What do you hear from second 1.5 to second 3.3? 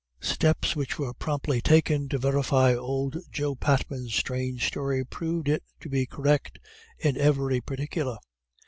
taken to verify old